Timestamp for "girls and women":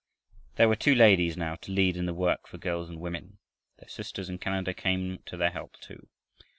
2.57-3.37